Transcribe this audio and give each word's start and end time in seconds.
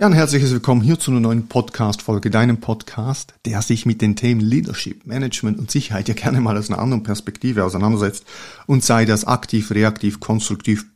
Ja, 0.00 0.06
ein 0.06 0.14
herzliches 0.14 0.50
Willkommen 0.50 0.80
hier 0.80 0.98
zu 0.98 1.10
einer 1.10 1.20
neuen 1.20 1.46
Podcast-Folge, 1.46 2.30
deinem 2.30 2.58
Podcast, 2.58 3.34
der 3.44 3.60
sich 3.60 3.84
mit 3.84 4.00
den 4.00 4.16
Themen 4.16 4.40
Leadership, 4.40 5.04
Management 5.04 5.58
und 5.58 5.70
Sicherheit 5.70 6.08
ja 6.08 6.14
gerne 6.14 6.40
mal 6.40 6.56
aus 6.56 6.70
einer 6.70 6.78
anderen 6.78 7.02
Perspektive 7.02 7.66
auseinandersetzt 7.66 8.24
und 8.66 8.82
sei 8.82 9.04
das 9.04 9.26
aktiv, 9.26 9.70
reaktiv, 9.72 10.18
konstruktiv, 10.18 10.86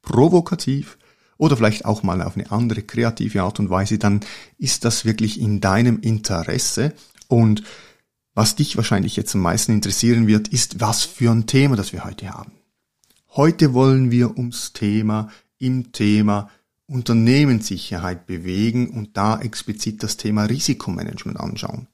provokativ 0.00 0.96
oder 1.36 1.54
vielleicht 1.54 1.84
auch 1.84 2.02
mal 2.02 2.22
auf 2.22 2.34
eine 2.34 2.50
andere 2.50 2.80
kreative 2.80 3.42
Art 3.42 3.60
und 3.60 3.68
Weise, 3.68 3.98
dann 3.98 4.20
ist 4.56 4.86
das 4.86 5.04
wirklich 5.04 5.38
in 5.38 5.60
deinem 5.60 6.00
Interesse 6.00 6.94
und 7.26 7.62
was 8.32 8.56
dich 8.56 8.78
wahrscheinlich 8.78 9.16
jetzt 9.16 9.34
am 9.34 9.42
meisten 9.42 9.72
interessieren 9.72 10.28
wird, 10.28 10.48
ist, 10.48 10.80
was 10.80 11.04
für 11.04 11.30
ein 11.30 11.46
Thema 11.46 11.76
das 11.76 11.92
wir 11.92 12.04
heute 12.04 12.30
haben. 12.30 12.52
Heute 13.32 13.74
wollen 13.74 14.10
wir 14.10 14.38
ums 14.38 14.72
Thema 14.72 15.28
im 15.58 15.92
Thema 15.92 16.48
Unternehmenssicherheit 16.88 18.26
bewegen 18.26 18.88
und 18.90 19.16
da 19.16 19.40
explizit 19.40 20.02
das 20.02 20.16
Thema 20.16 20.44
Risikomanagement 20.44 21.38
anschauen. 21.38 21.86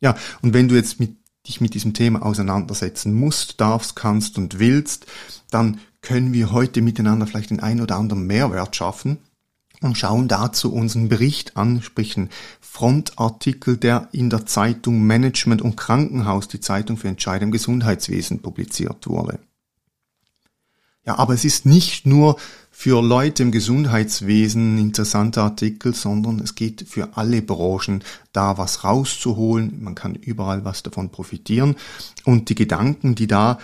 Ja, 0.00 0.16
und 0.42 0.52
wenn 0.52 0.68
du 0.68 0.74
jetzt 0.74 1.00
mit, 1.00 1.16
dich 1.46 1.60
mit 1.60 1.74
diesem 1.74 1.94
Thema 1.94 2.22
auseinandersetzen 2.22 3.14
musst, 3.14 3.60
darfst, 3.60 3.96
kannst 3.96 4.36
und 4.36 4.58
willst, 4.58 5.06
dann 5.50 5.80
können 6.02 6.32
wir 6.32 6.52
heute 6.52 6.82
miteinander 6.82 7.26
vielleicht 7.26 7.50
den 7.50 7.60
ein 7.60 7.80
oder 7.80 7.96
anderen 7.96 8.26
Mehrwert 8.26 8.76
schaffen 8.76 9.18
und 9.80 9.96
schauen 9.96 10.28
dazu 10.28 10.72
unseren 10.72 11.08
Bericht 11.08 11.56
an, 11.56 11.82
sprich 11.82 12.16
einen 12.16 12.30
Frontartikel, 12.60 13.76
der 13.76 14.08
in 14.12 14.28
der 14.28 14.46
Zeitung 14.46 15.02
Management 15.02 15.62
und 15.62 15.76
Krankenhaus, 15.76 16.48
die 16.48 16.60
Zeitung 16.60 16.96
für 16.96 17.08
Entscheidung 17.08 17.48
im 17.48 17.52
Gesundheitswesen, 17.52 18.42
publiziert 18.42 19.06
wurde. 19.06 19.38
Ja, 21.04 21.18
aber 21.18 21.34
es 21.34 21.44
ist 21.44 21.66
nicht 21.66 22.06
nur 22.06 22.36
für 22.70 23.02
Leute 23.02 23.42
im 23.42 23.52
Gesundheitswesen 23.52 24.74
ein 24.74 24.78
interessanter 24.78 25.42
Artikel, 25.42 25.94
sondern 25.94 26.40
es 26.40 26.54
geht 26.54 26.88
für 26.88 27.16
alle 27.16 27.42
Branchen 27.42 28.02
da 28.32 28.56
was 28.56 28.84
rauszuholen. 28.84 29.82
Man 29.82 29.94
kann 29.94 30.14
überall 30.14 30.64
was 30.64 30.82
davon 30.82 31.10
profitieren. 31.10 31.76
Und 32.24 32.48
die 32.48 32.54
Gedanken, 32.54 33.14
die 33.14 33.26
da 33.26 33.58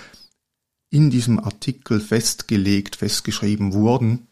in 0.91 1.11
diesem 1.11 1.39
Artikel 1.39 2.01
festgelegt, 2.01 2.97
festgeschrieben 2.97 3.73
wurden, 3.73 4.27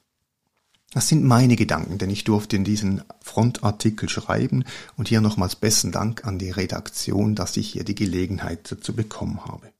das 0.93 1.09
sind 1.09 1.25
meine 1.25 1.57
Gedanken, 1.57 1.99
denn 1.99 2.11
ich 2.11 2.25
durfte 2.25 2.57
in 2.57 2.65
diesen 2.65 3.03
Frontartikel 3.21 4.09
schreiben 4.09 4.65
und 4.97 5.09
hier 5.09 5.21
nochmals 5.21 5.57
besten 5.57 5.93
Dank 5.93 6.25
an 6.25 6.39
die 6.39 6.51
Redaktion, 6.51 7.35
dass 7.35 7.57
ich 7.57 7.73
hier 7.73 7.85
die 7.85 7.95
Gelegenheit 7.95 8.71
dazu 8.71 8.95
bekommen 8.95 9.45
habe. 9.45 9.76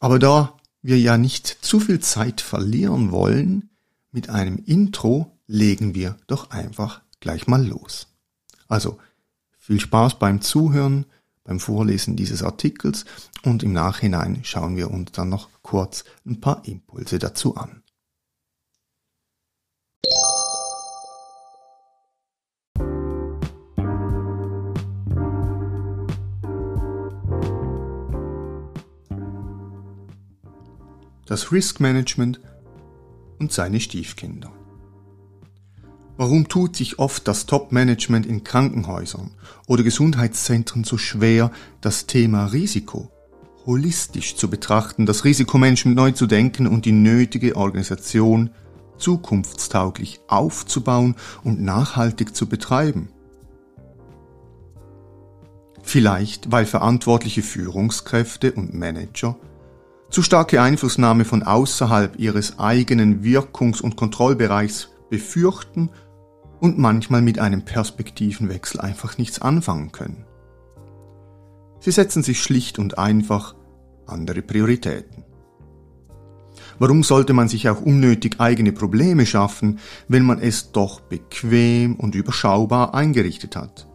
Aber 0.00 0.18
da 0.18 0.56
wir 0.82 0.98
ja 0.98 1.18
nicht 1.18 1.46
zu 1.46 1.78
viel 1.78 2.00
Zeit 2.00 2.40
verlieren 2.40 3.12
wollen, 3.12 3.68
mit 4.10 4.30
einem 4.30 4.56
Intro 4.64 5.38
legen 5.46 5.94
wir 5.94 6.16
doch 6.26 6.50
einfach 6.50 7.02
gleich 7.20 7.46
mal 7.46 7.64
los. 7.64 8.08
Also 8.66 8.98
viel 9.58 9.78
Spaß 9.78 10.18
beim 10.18 10.40
Zuhören, 10.40 11.04
beim 11.44 11.60
Vorlesen 11.60 12.16
dieses 12.16 12.42
Artikels 12.42 13.04
und 13.44 13.62
im 13.62 13.72
Nachhinein 13.72 14.40
schauen 14.42 14.76
wir 14.76 14.90
uns 14.90 15.12
dann 15.12 15.28
noch 15.28 15.50
kurz 15.62 16.04
ein 16.24 16.40
paar 16.40 16.66
Impulse 16.66 17.18
dazu 17.18 17.56
an. 17.56 17.82
Das 31.30 31.52
Risk 31.52 31.78
Management 31.78 32.40
und 33.38 33.52
seine 33.52 33.78
Stiefkinder. 33.78 34.50
Warum 36.16 36.48
tut 36.48 36.74
sich 36.74 36.98
oft 36.98 37.28
das 37.28 37.46
Top-Management 37.46 38.26
in 38.26 38.42
Krankenhäusern 38.42 39.30
oder 39.68 39.84
Gesundheitszentren 39.84 40.82
so 40.82 40.98
schwer, 40.98 41.52
das 41.80 42.06
Thema 42.06 42.46
Risiko 42.46 43.12
holistisch 43.64 44.34
zu 44.34 44.50
betrachten, 44.50 45.06
das 45.06 45.24
Risikomanagement 45.24 45.96
neu 45.96 46.10
zu 46.10 46.26
denken 46.26 46.66
und 46.66 46.84
die 46.84 46.92
nötige 46.92 47.54
Organisation 47.54 48.50
zukunftstauglich 48.98 50.18
aufzubauen 50.26 51.14
und 51.44 51.60
nachhaltig 51.60 52.34
zu 52.34 52.48
betreiben? 52.48 53.08
Vielleicht, 55.84 56.50
weil 56.50 56.66
verantwortliche 56.66 57.42
Führungskräfte 57.42 58.50
und 58.50 58.74
Manager 58.74 59.36
zu 60.10 60.22
starke 60.22 60.60
Einflussnahme 60.60 61.24
von 61.24 61.42
außerhalb 61.44 62.18
ihres 62.18 62.58
eigenen 62.58 63.22
Wirkungs- 63.22 63.80
und 63.80 63.96
Kontrollbereichs 63.96 64.88
befürchten 65.08 65.90
und 66.60 66.78
manchmal 66.78 67.22
mit 67.22 67.38
einem 67.38 67.64
Perspektivenwechsel 67.64 68.80
einfach 68.80 69.18
nichts 69.18 69.40
anfangen 69.40 69.92
können. 69.92 70.24
Sie 71.78 71.92
setzen 71.92 72.22
sich 72.22 72.42
schlicht 72.42 72.78
und 72.78 72.98
einfach 72.98 73.54
andere 74.06 74.42
Prioritäten. 74.42 75.24
Warum 76.78 77.02
sollte 77.02 77.32
man 77.32 77.48
sich 77.48 77.68
auch 77.68 77.80
unnötig 77.80 78.36
eigene 78.40 78.72
Probleme 78.72 79.26
schaffen, 79.26 79.78
wenn 80.08 80.24
man 80.24 80.40
es 80.40 80.72
doch 80.72 81.00
bequem 81.00 81.94
und 81.94 82.14
überschaubar 82.14 82.94
eingerichtet 82.94 83.54
hat? 83.54 83.86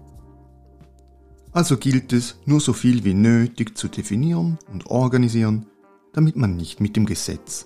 Also 1.52 1.78
gilt 1.78 2.14
es, 2.14 2.38
nur 2.46 2.60
so 2.60 2.74
viel 2.74 3.04
wie 3.04 3.14
nötig 3.14 3.78
zu 3.78 3.88
definieren 3.88 4.58
und 4.72 4.88
organisieren, 4.88 5.68
damit 6.16 6.38
man 6.38 6.56
nicht 6.56 6.80
mit 6.80 6.96
dem 6.96 7.06
Gesetz 7.06 7.66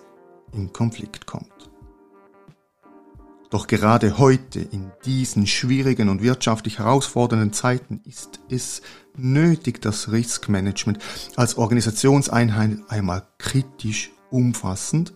in 0.53 0.73
Konflikt 0.73 1.27
kommt. 1.27 1.69
Doch 3.51 3.67
gerade 3.67 4.17
heute, 4.17 4.59
in 4.59 4.91
diesen 5.05 5.47
schwierigen 5.47 6.09
und 6.09 6.21
wirtschaftlich 6.21 6.79
herausfordernden 6.79 7.53
Zeiten, 7.53 8.01
ist 8.05 8.39
es 8.49 8.81
nötig, 9.17 9.81
das 9.81 10.11
Riskmanagement 10.11 10.99
als 11.35 11.57
Organisationseinheit 11.57 12.77
einmal 12.89 13.27
kritisch, 13.37 14.11
umfassend, 14.29 15.13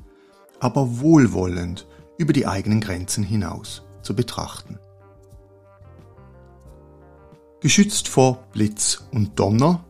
aber 0.59 0.99
wohlwollend 0.99 1.87
über 2.17 2.33
die 2.33 2.47
eigenen 2.47 2.81
Grenzen 2.81 3.23
hinaus 3.23 3.83
zu 4.01 4.15
betrachten. 4.15 4.79
Geschützt 7.61 8.07
vor 8.07 8.43
Blitz 8.51 9.07
und 9.11 9.39
Donner 9.39 9.85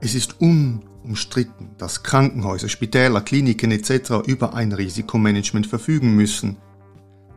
es 0.00 0.14
ist 0.14 0.40
unumstritten, 0.40 1.70
dass 1.78 2.02
Krankenhäuser, 2.02 2.68
Spitäler, 2.68 3.20
Kliniken 3.20 3.70
etc. 3.70 4.26
über 4.26 4.54
ein 4.54 4.72
Risikomanagement 4.72 5.66
verfügen 5.66 6.14
müssen, 6.14 6.56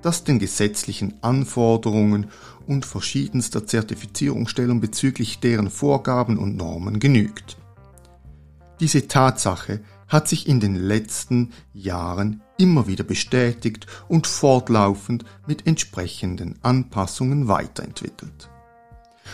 das 0.01 0.23
den 0.23 0.39
gesetzlichen 0.39 1.15
Anforderungen 1.21 2.27
und 2.67 2.85
verschiedenster 2.85 3.65
Zertifizierungsstellung 3.65 4.79
bezüglich 4.79 5.39
deren 5.39 5.69
Vorgaben 5.69 6.37
und 6.37 6.55
Normen 6.55 6.99
genügt. 6.99 7.57
Diese 8.79 9.07
Tatsache 9.07 9.81
hat 10.07 10.27
sich 10.27 10.47
in 10.47 10.59
den 10.59 10.75
letzten 10.75 11.51
Jahren 11.73 12.41
immer 12.57 12.87
wieder 12.87 13.03
bestätigt 13.03 13.87
und 14.07 14.27
fortlaufend 14.27 15.25
mit 15.47 15.67
entsprechenden 15.67 16.55
Anpassungen 16.61 17.47
weiterentwickelt. 17.47 18.49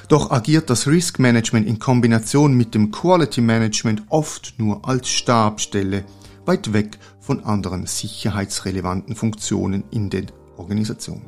Doch 0.08 0.32
agiert 0.32 0.70
das 0.70 0.88
Risk 0.88 1.20
Management 1.20 1.68
in 1.68 1.80
Kombination 1.80 2.54
mit 2.54 2.76
dem 2.76 2.92
Quality 2.92 3.42
Management 3.42 4.04
oft 4.10 4.56
nur 4.58 4.88
als 4.88 5.10
Stabstelle, 5.10 6.06
weit 6.46 6.74
weg 6.74 7.00
von 7.20 7.44
anderen 7.44 7.88
sicherheitsrelevanten 7.88 9.16
Funktionen 9.16 9.84
in 9.92 10.10
der 10.10 10.26
Organisation. 10.58 11.24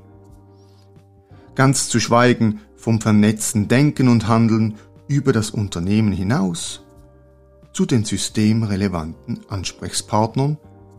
Ganz 1.55 1.89
zu 1.89 1.99
schweigen 1.99 2.61
vom 2.75 3.01
vernetzten 3.01 3.67
Denken 3.67 4.09
und 4.09 4.27
Handeln 4.27 4.75
über 5.07 5.33
das 5.33 5.49
Unternehmen 5.49 6.11
hinaus 6.11 6.83
zu 7.73 7.85
den 7.85 8.05
systemrelevanten 8.05 9.41
Ansprechpartnern, 9.49 10.57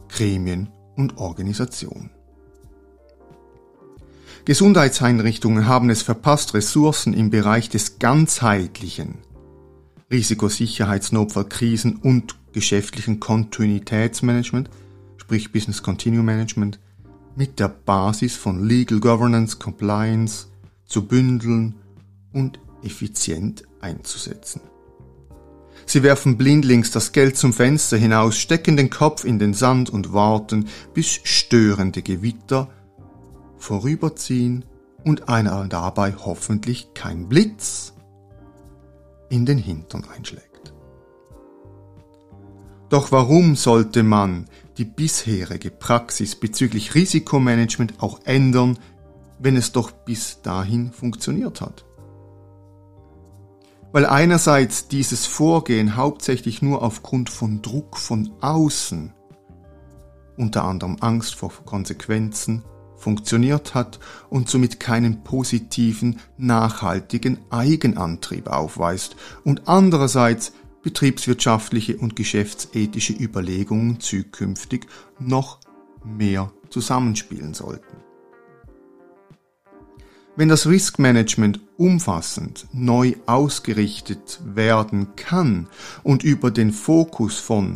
Gremien 0.09 0.69
und 0.97 1.19
Organisationen. 1.19 2.11
Gesundheitseinrichtungen 4.49 5.67
haben 5.67 5.91
es 5.91 6.01
verpasst, 6.01 6.55
Ressourcen 6.55 7.13
im 7.13 7.29
Bereich 7.29 7.69
des 7.69 7.99
ganzheitlichen 7.99 9.19
Risikosicherheitsnotfallkrisen 10.11 11.97
und 11.97 12.35
geschäftlichen 12.55 13.21
Kontinuitätsmanagement, 13.21 14.71
sprich 15.19 15.53
Business 15.53 15.83
Continuum 15.83 16.25
Management, 16.25 16.81
mit 17.37 17.61
der 17.61 17.69
Basis 17.69 18.37
von 18.37 18.65
Legal 18.65 19.01
Governance, 19.01 19.59
Compliance 19.59 20.47
zu 20.87 21.07
bündeln 21.07 21.75
und 22.33 22.59
effizient 22.83 23.65
einzusetzen. 23.83 24.63
Sie 25.85 26.03
werfen 26.03 26.39
blindlings 26.39 26.91
das 26.91 27.13
Geld 27.13 27.37
zum 27.37 27.53
Fenster 27.53 27.99
hinaus, 27.99 28.39
stecken 28.39 28.79
den 28.79 28.89
Kopf 28.89 29.27
in 29.27 29.39
den 29.39 29.53
Sand 29.53 29.91
und 29.91 30.15
warten, 30.15 30.69
bis 30.95 31.21
störende 31.23 32.01
Gewitter 32.01 32.71
vorüberziehen 33.59 34.65
und 35.05 35.29
einer 35.29 35.67
dabei 35.67 36.15
hoffentlich 36.15 36.95
kein 36.95 37.29
Blitz 37.29 37.95
in 39.29 39.47
den 39.47 39.59
Hintern 39.59 40.05
einschlägt. 40.15 40.73
Doch 42.89 43.13
warum 43.13 43.55
sollte 43.55 44.03
man 44.03 44.47
die 44.79 44.85
bisherige 44.85 45.71
Praxis 45.71 46.37
bezüglich 46.37 46.95
Risikomanagement 46.95 48.03
auch 48.03 48.21
ändern, 48.25 48.79
wenn 49.39 49.57
es 49.57 49.73
doch 49.73 49.91
bis 49.91 50.41
dahin 50.43 50.93
funktioniert 50.93 51.61
hat? 51.61 51.85
Weil 53.93 54.07
einerseits 54.07 54.89
dieses 54.89 55.27
Vorgehen 55.27 55.97
hauptsächlich 55.97 56.63
nur 56.63 56.83
aufgrund 56.83 57.31
von 57.31 57.63
Druck 57.63 57.97
von 57.97 58.31
außen, 58.41 59.13
unter 60.37 60.65
anderem 60.65 60.97
Angst 61.01 61.35
vor 61.35 61.53
Konsequenzen, 61.65 62.65
funktioniert 62.99 63.75
hat 63.75 63.99
und 64.29 64.49
somit 64.49 64.81
keinen 64.81 65.25
positiven, 65.25 66.21
nachhaltigen 66.37 67.39
Eigenantrieb 67.51 68.49
aufweist 68.49 69.17
und 69.45 69.69
andererseits 69.69 70.53
betriebswirtschaftliche 70.83 71.97
und 71.97 72.17
geschäftsethische 72.17 73.13
Überlegungen 73.13 74.01
zukünftig 74.01 74.87
noch 75.19 75.61
mehr 76.05 76.53
zusammenspielen 76.71 77.55
sollten. 77.55 77.99
Wenn 80.37 80.49
das 80.49 80.69
Risk 80.69 81.01
Management 81.01 81.59
umfassend 81.77 82.69
neu 82.73 83.15
ausgerichtet 83.27 84.41
werden 84.45 85.17
kann 85.17 85.67
und 86.05 86.23
über 86.23 86.53
den 86.53 86.71
Fokus 86.71 87.39
von 87.39 87.73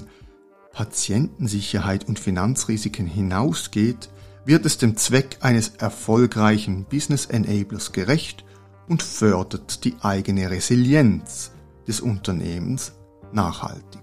Patientensicherheit 0.72 2.06
und 2.06 2.20
Finanzrisiken 2.20 3.06
hinausgeht, 3.06 4.10
wird 4.44 4.66
es 4.66 4.78
dem 4.78 4.96
Zweck 4.96 5.38
eines 5.40 5.70
erfolgreichen 5.78 6.84
Business 6.84 7.26
Enablers 7.26 7.92
gerecht 7.92 8.44
und 8.88 9.02
fördert 9.02 9.84
die 9.84 9.94
eigene 10.00 10.50
Resilienz 10.50 11.52
des 11.86 12.00
Unternehmens 12.00 12.92
nachhaltig. 13.32 14.00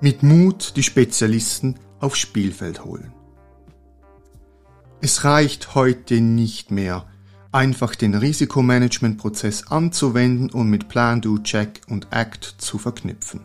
Mit 0.00 0.22
Mut 0.22 0.76
die 0.76 0.82
Spezialisten 0.82 1.78
aufs 2.00 2.18
Spielfeld 2.18 2.84
holen. 2.84 3.12
Es 5.00 5.24
reicht 5.24 5.74
heute 5.74 6.20
nicht 6.20 6.70
mehr, 6.70 7.06
einfach 7.52 7.94
den 7.94 8.14
Risikomanagementprozess 8.14 9.68
anzuwenden 9.68 10.50
und 10.50 10.68
mit 10.68 10.88
Plan, 10.88 11.20
Do, 11.20 11.38
Check 11.38 11.82
und 11.88 12.08
Act 12.10 12.54
zu 12.58 12.78
verknüpfen. 12.78 13.44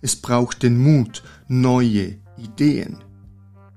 Es 0.00 0.14
braucht 0.16 0.62
den 0.62 0.78
Mut, 0.78 1.24
neue, 1.48 2.18
Ideen 2.42 2.98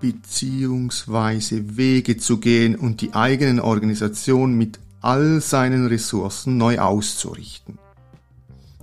beziehungsweise 0.01 1.77
Wege 1.77 2.17
zu 2.17 2.39
gehen 2.39 2.75
und 2.75 3.01
die 3.01 3.13
eigenen 3.13 3.59
Organisation 3.59 4.57
mit 4.57 4.79
all 4.99 5.39
seinen 5.41 5.87
Ressourcen 5.87 6.57
neu 6.57 6.79
auszurichten. 6.79 7.77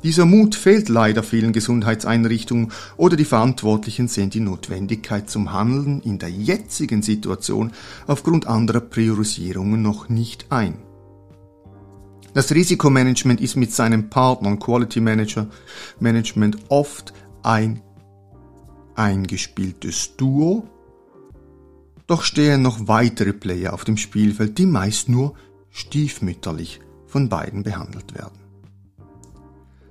Dieser 0.04 0.26
Mut 0.26 0.54
fehlt 0.54 0.88
leider 0.88 1.25
vielen 1.25 1.52
Gesundheitseinrichtungen 1.52 2.70
oder 2.96 3.16
die 3.16 3.25
Verantwortlichen 3.25 4.06
sehen 4.06 4.30
die 4.30 4.40
Notwendigkeit 4.40 5.28
zum 5.28 5.52
Handeln 5.52 6.00
in 6.02 6.20
der 6.20 6.30
jetzigen 6.30 7.02
Situation 7.02 7.72
aufgrund 8.06 8.46
anderer 8.46 8.80
Priorisierungen 8.80 9.82
noch 9.82 10.08
nicht 10.08 10.46
ein. 10.50 10.78
Das 12.32 12.52
Risikomanagement 12.52 13.40
ist 13.40 13.56
mit 13.56 13.72
seinen 13.72 14.08
Partnern 14.08 14.60
Quality 14.60 15.00
Manager 15.00 15.48
Management 15.98 16.58
oft 16.69 17.12
ein 17.42 17.80
eingespieltes 18.98 20.16
Duo, 20.16 20.68
doch 22.06 22.22
stehen 22.22 22.62
noch 22.62 22.88
weitere 22.88 23.32
Player 23.32 23.72
auf 23.72 23.84
dem 23.84 23.96
Spielfeld, 23.96 24.58
die 24.58 24.66
meist 24.66 25.08
nur 25.08 25.34
stiefmütterlich 25.70 26.80
von 27.06 27.28
beiden 27.28 27.62
behandelt 27.62 28.14
werden. 28.14 28.38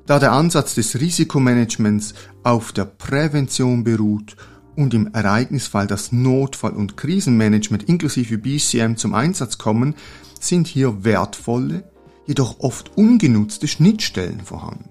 Da 0.08 0.20
der 0.20 0.32
Ansatz 0.32 0.74
des 0.76 1.00
Risikomanagements 1.00 2.14
auf 2.44 2.72
der 2.72 2.86
Prävention 2.86 3.84
beruht 3.84 4.36
und 4.76 4.94
im 4.94 5.14
Ereignisfall 5.14 5.86
das 5.86 6.12
Notfall- 6.12 6.72
und 6.72 6.98
Krisenmanagement 6.98 7.84
inklusive 7.84 8.38
BCM 8.38 8.96
zum 8.96 9.14
Einsatz 9.14 9.58
kommen, 9.58 9.96
sind 10.40 10.68
hier 10.68 11.04
wertvolle, 11.04 11.92
jedoch 12.26 12.60
oft 12.60 12.98
ungenutzte 12.98 13.68
Schnittstellen 13.68 14.42
vorhanden. 14.42 14.90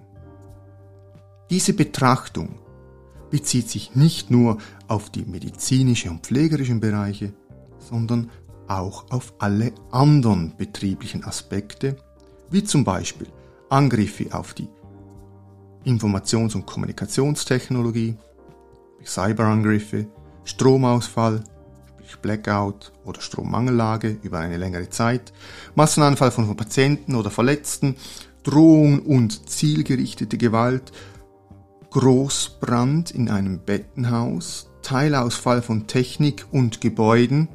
Diese 1.50 1.72
Betrachtung 1.72 2.58
bezieht 3.36 3.68
sich 3.68 3.94
nicht 3.94 4.30
nur 4.30 4.56
auf 4.88 5.10
die 5.10 5.26
medizinische 5.26 6.08
und 6.10 6.24
pflegerischen 6.24 6.80
Bereiche, 6.80 7.34
sondern 7.78 8.30
auch 8.66 9.10
auf 9.10 9.34
alle 9.38 9.72
anderen 9.90 10.56
betrieblichen 10.56 11.22
Aspekte, 11.22 11.98
wie 12.48 12.64
zum 12.64 12.82
Beispiel 12.82 13.26
Angriffe 13.68 14.34
auf 14.34 14.54
die 14.54 14.68
Informations- 15.84 16.54
und 16.54 16.64
Kommunikationstechnologie, 16.64 18.16
Cyberangriffe, 19.04 20.06
Stromausfall, 20.44 21.44
Blackout 22.22 22.90
oder 23.04 23.20
Strommangellage 23.20 24.16
über 24.22 24.38
eine 24.38 24.56
längere 24.56 24.88
Zeit, 24.88 25.34
Massenanfall 25.74 26.30
von 26.30 26.56
Patienten 26.56 27.14
oder 27.14 27.30
Verletzten, 27.30 27.96
Drohung 28.44 29.00
und 29.00 29.50
zielgerichtete 29.50 30.38
Gewalt 30.38 30.90
Großbrand 31.96 33.10
in 33.12 33.30
einem 33.30 33.58
Bettenhaus, 33.58 34.68
Teilausfall 34.82 35.62
von 35.62 35.86
Technik 35.86 36.44
und 36.50 36.82
Gebäuden, 36.82 37.48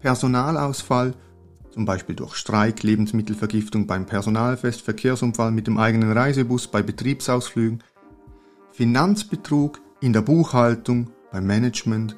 Personalausfall, 0.00 1.14
zum 1.70 1.86
Beispiel 1.86 2.14
durch 2.14 2.34
Streik, 2.34 2.82
Lebensmittelvergiftung 2.82 3.86
beim 3.86 4.04
Personalfest, 4.04 4.82
Verkehrsunfall 4.82 5.52
mit 5.52 5.66
dem 5.66 5.78
eigenen 5.78 6.12
Reisebus 6.12 6.66
bei 6.66 6.82
Betriebsausflügen, 6.82 7.82
Finanzbetrug 8.72 9.80
in 10.02 10.12
der 10.12 10.20
Buchhaltung, 10.20 11.10
beim 11.32 11.46
Management, 11.46 12.14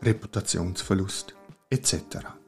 Reputationsverlust 0.00 1.34
etc. 1.70 2.39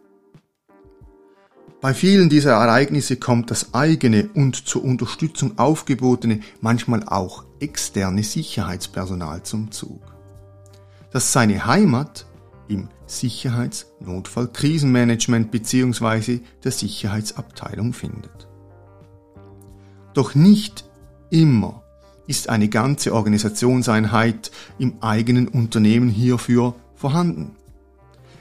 Bei 1.82 1.92
vielen 1.94 2.28
dieser 2.28 2.52
Ereignisse 2.52 3.16
kommt 3.16 3.50
das 3.50 3.74
eigene 3.74 4.28
und 4.34 4.54
zur 4.54 4.84
Unterstützung 4.84 5.58
aufgebotene, 5.58 6.38
manchmal 6.60 7.02
auch 7.02 7.42
externe 7.58 8.22
Sicherheitspersonal 8.22 9.42
zum 9.42 9.72
Zug, 9.72 10.00
das 11.10 11.32
seine 11.32 11.66
Heimat 11.66 12.26
im 12.68 12.86
Sicherheitsnotfall-Krisenmanagement 13.06 15.50
bzw. 15.50 16.38
der 16.62 16.70
Sicherheitsabteilung 16.70 17.92
findet. 17.92 18.46
Doch 20.14 20.36
nicht 20.36 20.84
immer 21.30 21.82
ist 22.28 22.48
eine 22.48 22.68
ganze 22.68 23.12
Organisationseinheit 23.12 24.52
im 24.78 25.02
eigenen 25.02 25.48
Unternehmen 25.48 26.10
hierfür 26.10 26.76
vorhanden. 26.94 27.56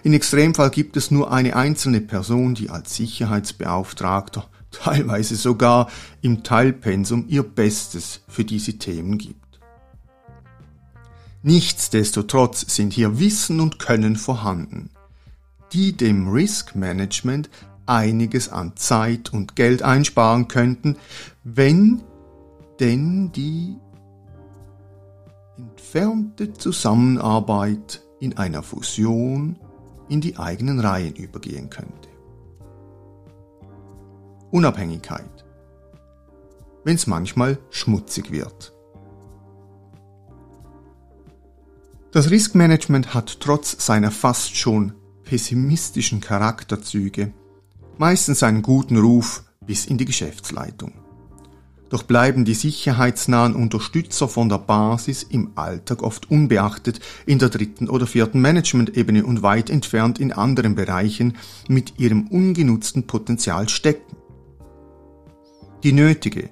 In 0.04 0.14
Extremfall 0.14 0.72
gibt 0.72 0.98
es 0.98 1.12
nur 1.12 1.32
eine 1.32 1.56
einzelne 1.56 2.02
Person, 2.02 2.56
die 2.56 2.70
als 2.70 2.96
Sicherheitsbeauftragter 2.96 4.50
teilweise 4.72 5.36
sogar 5.36 5.90
im 6.22 6.44
Teilpensum 6.44 7.26
ihr 7.28 7.44
Bestes 7.44 8.22
für 8.28 8.44
diese 8.44 8.78
Themen 8.78 9.18
gibt. 9.18 9.60
Nichtsdestotrotz 11.44 12.74
sind 12.76 12.94
hier 12.94 13.20
Wissen 13.20 13.60
und 13.60 13.80
Können 13.80 14.16
vorhanden, 14.16 14.92
die 15.74 15.94
dem 15.94 16.28
Risk 16.30 16.76
Management 16.76 17.50
einiges 17.86 18.50
an 18.50 18.78
Zeit 18.78 19.34
und 19.34 19.56
Geld 19.56 19.82
einsparen 19.82 20.48
könnten, 20.48 20.98
wenn 21.44 22.02
denn 22.80 23.32
die 23.32 23.76
entfernte 25.58 26.54
Zusammenarbeit 26.54 28.02
in 28.20 28.38
einer 28.38 28.64
Fusion 28.64 29.58
in 30.12 30.20
die 30.20 30.38
eigenen 30.38 30.82
Reihen 30.82 31.16
übergehen 31.16 31.70
könnte. 31.70 32.10
Unabhängigkeit, 34.52 35.46
wenn 36.84 36.96
es 36.96 37.08
manchmal 37.08 37.58
schmutzig 37.70 38.30
wird. 38.30 38.74
Das 42.12 42.30
Riskmanagement 42.30 43.14
hat 43.14 43.40
trotz 43.40 43.86
seiner 43.86 44.12
fast 44.12 44.58
schon 44.58 44.92
pessimistischen 45.24 46.20
Charakterzüge 46.20 47.32
meistens 47.98 48.44
einen 48.44 48.64
guten 48.64 48.98
Ruf 48.98 49.46
bis 49.66 49.86
in 49.86 49.98
die 49.98 50.04
Geschäftsleitung. 50.04 50.92
Doch 51.92 52.04
bleiben 52.04 52.46
die 52.46 52.54
sicherheitsnahen 52.54 53.54
Unterstützer 53.54 54.30
von 54.30 54.48
der 54.48 54.60
Basis 54.60 55.24
im 55.24 55.52
Alltag 55.56 56.04
oft 56.04 56.32
unbeachtet 56.32 57.02
in 57.26 57.38
der 57.38 57.50
dritten 57.50 57.90
oder 57.90 58.08
vierten 58.08 58.40
Management-Ebene 58.40 59.26
und 59.26 59.44
weit 59.44 59.70
entfernt 59.70 60.18
in 60.18 60.32
anderen 60.32 60.74
Bereichen 60.74 61.36
mit 61.68 62.00
ihrem 62.00 62.28
ungenutzten 62.28 63.08
Potenzial 63.08 63.68
stecken. 63.68 64.16
Die 65.84 65.92
nötige, 65.92 66.50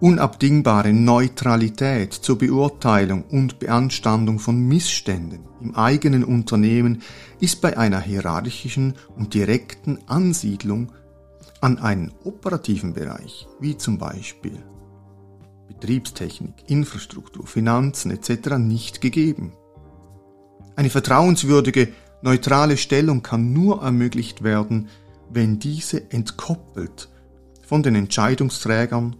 unabdingbare 0.00 0.94
Neutralität 0.94 2.14
zur 2.14 2.38
Beurteilung 2.38 3.24
und 3.24 3.58
Beanstandung 3.58 4.38
von 4.38 4.58
Missständen 4.58 5.40
im 5.60 5.74
eigenen 5.74 6.24
Unternehmen 6.24 7.02
ist 7.40 7.60
bei 7.60 7.76
einer 7.76 8.00
hierarchischen 8.00 8.94
und 9.16 9.34
direkten 9.34 9.98
Ansiedlung 10.06 10.92
an 11.62 11.78
einen 11.78 12.12
operativen 12.24 12.92
Bereich, 12.92 13.46
wie 13.60 13.78
zum 13.78 13.96
Beispiel 13.96 14.58
Betriebstechnik, 15.68 16.54
Infrastruktur, 16.66 17.46
Finanzen 17.46 18.10
etc. 18.10 18.58
nicht 18.58 19.00
gegeben. 19.00 19.52
Eine 20.74 20.90
vertrauenswürdige, 20.90 21.88
neutrale 22.20 22.76
Stellung 22.76 23.22
kann 23.22 23.52
nur 23.52 23.82
ermöglicht 23.82 24.42
werden, 24.42 24.88
wenn 25.30 25.60
diese 25.60 26.10
entkoppelt 26.10 27.08
von 27.64 27.82
den 27.82 27.94
Entscheidungsträgern 27.94 29.16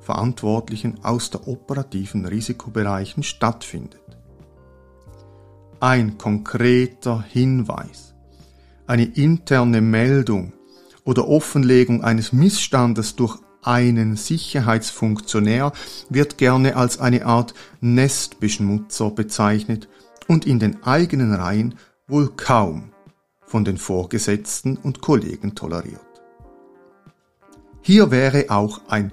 Verantwortlichen 0.00 1.02
aus 1.04 1.30
der 1.30 1.46
operativen 1.46 2.26
Risikobereichen 2.26 3.22
stattfindet. 3.22 4.02
Ein 5.78 6.18
konkreter 6.18 7.22
Hinweis, 7.22 8.14
eine 8.86 9.04
interne 9.04 9.80
Meldung 9.80 10.53
oder 11.04 11.28
Offenlegung 11.28 12.02
eines 12.02 12.32
Missstandes 12.32 13.16
durch 13.16 13.38
einen 13.62 14.16
Sicherheitsfunktionär 14.16 15.72
wird 16.10 16.38
gerne 16.38 16.76
als 16.76 16.98
eine 16.98 17.24
Art 17.26 17.54
Nestbeschmutzer 17.80 19.10
bezeichnet 19.10 19.88
und 20.28 20.46
in 20.46 20.58
den 20.58 20.82
eigenen 20.82 21.34
Reihen 21.34 21.76
wohl 22.06 22.30
kaum 22.36 22.92
von 23.46 23.64
den 23.64 23.78
Vorgesetzten 23.78 24.76
und 24.76 25.00
Kollegen 25.00 25.54
toleriert. 25.54 26.00
Hier 27.80 28.10
wäre 28.10 28.46
auch 28.48 28.80
ein 28.88 29.12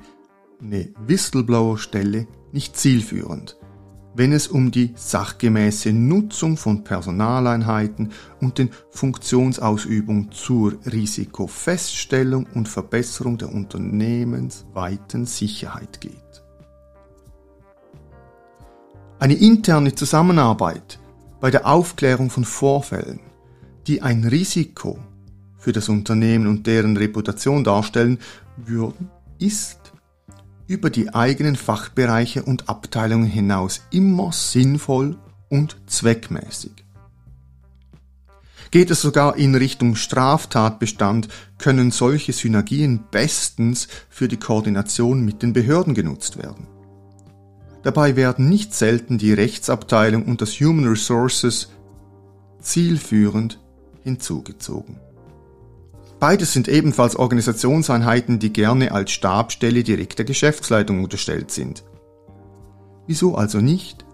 eine 0.61 0.89
Whistleblower-Stelle 1.07 2.27
nicht 2.51 2.77
zielführend, 2.77 3.57
wenn 4.13 4.33
es 4.33 4.47
um 4.47 4.71
die 4.71 4.93
sachgemäße 4.95 5.93
Nutzung 5.93 6.57
von 6.57 6.83
Personaleinheiten 6.83 8.11
und 8.39 8.57
den 8.57 8.71
Funktionsausübung 8.89 10.31
zur 10.31 10.73
Risikofeststellung 10.85 12.47
und 12.53 12.67
Verbesserung 12.67 13.37
der 13.37 13.53
unternehmensweiten 13.53 15.25
Sicherheit 15.25 16.01
geht. 16.01 16.43
Eine 19.19 19.35
interne 19.35 19.93
Zusammenarbeit 19.93 20.99
bei 21.39 21.51
der 21.51 21.67
Aufklärung 21.67 22.29
von 22.29 22.43
Vorfällen, 22.43 23.19
die 23.87 24.01
ein 24.01 24.23
Risiko 24.23 24.97
für 25.57 25.71
das 25.71 25.89
Unternehmen 25.89 26.47
und 26.47 26.65
deren 26.65 26.97
Reputation 26.97 27.63
darstellen 27.63 28.19
würden, 28.57 29.09
ist 29.39 29.80
über 30.71 30.89
die 30.89 31.13
eigenen 31.13 31.57
Fachbereiche 31.57 32.43
und 32.43 32.69
Abteilungen 32.69 33.27
hinaus 33.27 33.81
immer 33.91 34.31
sinnvoll 34.31 35.17
und 35.49 35.75
zweckmäßig. 35.85 36.71
Geht 38.71 38.89
es 38.89 39.01
sogar 39.01 39.35
in 39.35 39.53
Richtung 39.53 39.97
Straftatbestand, 39.97 41.27
können 41.57 41.91
solche 41.91 42.31
Synergien 42.31 43.03
bestens 43.11 43.89
für 44.09 44.29
die 44.29 44.37
Koordination 44.37 45.25
mit 45.25 45.43
den 45.43 45.51
Behörden 45.51 45.93
genutzt 45.93 46.37
werden. 46.37 46.67
Dabei 47.83 48.15
werden 48.15 48.47
nicht 48.47 48.73
selten 48.73 49.17
die 49.17 49.33
Rechtsabteilung 49.33 50.23
und 50.23 50.39
das 50.39 50.51
Human 50.61 50.87
Resources 50.87 51.67
zielführend 52.61 53.59
hinzugezogen. 54.03 55.01
Beides 56.21 56.53
sind 56.53 56.67
ebenfalls 56.67 57.15
Organisationseinheiten, 57.15 58.37
die 58.37 58.53
gerne 58.53 58.91
als 58.91 59.09
Stabstelle 59.09 59.81
direkt 59.81 60.19
der 60.19 60.25
Geschäftsleitung 60.25 61.03
unterstellt 61.03 61.49
sind. 61.49 61.83
Wieso 63.07 63.33
also 63.33 63.57
nicht 63.57 64.05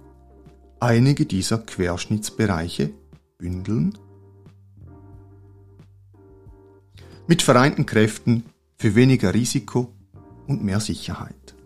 einige 0.79 1.25
dieser 1.25 1.57
Querschnittsbereiche 1.57 2.91
bündeln? 3.37 3.97
Mit 7.27 7.41
vereinten 7.41 7.85
Kräften 7.85 8.45
für 8.77 8.95
weniger 8.95 9.33
Risiko 9.33 9.91
und 10.47 10.63
mehr 10.63 10.79
Sicherheit. 10.79 11.56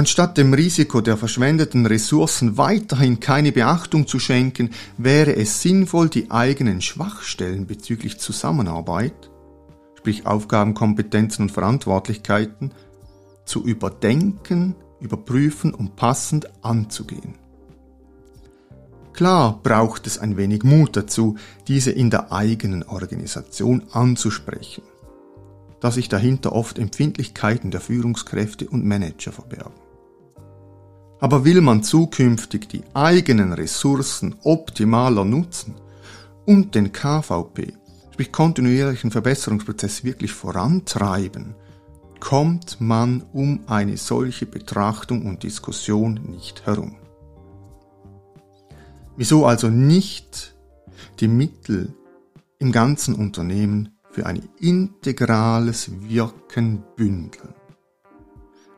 Anstatt 0.00 0.38
dem 0.38 0.54
Risiko 0.54 1.02
der 1.02 1.18
verschwendeten 1.18 1.84
Ressourcen 1.84 2.56
weiterhin 2.56 3.20
keine 3.20 3.52
Beachtung 3.52 4.06
zu 4.06 4.18
schenken, 4.18 4.70
wäre 4.96 5.36
es 5.36 5.60
sinnvoll, 5.60 6.08
die 6.08 6.30
eigenen 6.30 6.80
Schwachstellen 6.80 7.66
bezüglich 7.66 8.18
Zusammenarbeit, 8.18 9.30
sprich 9.98 10.24
Aufgabenkompetenzen 10.24 11.42
und 11.42 11.52
Verantwortlichkeiten, 11.52 12.72
zu 13.44 13.62
überdenken, 13.62 14.74
überprüfen 15.00 15.74
und 15.74 15.96
passend 15.96 16.48
anzugehen. 16.64 17.34
Klar 19.12 19.60
braucht 19.62 20.06
es 20.06 20.16
ein 20.16 20.38
wenig 20.38 20.62
Mut 20.62 20.96
dazu, 20.96 21.36
diese 21.68 21.90
in 21.90 22.08
der 22.08 22.32
eigenen 22.32 22.84
Organisation 22.84 23.82
anzusprechen, 23.92 24.82
da 25.78 25.90
sich 25.90 26.08
dahinter 26.08 26.54
oft 26.54 26.78
Empfindlichkeiten 26.78 27.70
der 27.70 27.82
Führungskräfte 27.82 28.66
und 28.66 28.86
Manager 28.86 29.32
verbergen. 29.32 29.89
Aber 31.20 31.44
will 31.44 31.60
man 31.60 31.82
zukünftig 31.82 32.68
die 32.68 32.82
eigenen 32.94 33.52
Ressourcen 33.52 34.34
optimaler 34.42 35.24
nutzen 35.24 35.74
und 36.46 36.74
den 36.74 36.92
KVP, 36.92 37.74
sprich 38.12 38.32
kontinuierlichen 38.32 39.10
Verbesserungsprozess 39.10 40.02
wirklich 40.02 40.32
vorantreiben, 40.32 41.54
kommt 42.20 42.80
man 42.80 43.22
um 43.32 43.60
eine 43.66 43.96
solche 43.96 44.46
Betrachtung 44.46 45.26
und 45.26 45.42
Diskussion 45.42 46.20
nicht 46.28 46.66
herum. 46.66 46.96
Wieso 49.16 49.44
also 49.44 49.68
nicht 49.68 50.54
die 51.18 51.28
Mittel 51.28 51.94
im 52.58 52.72
ganzen 52.72 53.14
Unternehmen 53.14 53.98
für 54.10 54.26
ein 54.26 54.48
integrales 54.58 55.90
Wirken 56.08 56.82
bündeln? 56.96 57.54